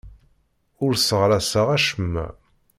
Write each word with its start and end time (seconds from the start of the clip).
Ur 0.85 0.93
sseɣraseɣ 0.95 1.67
acemma. 1.77 2.27